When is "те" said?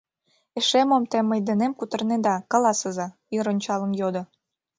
1.11-1.17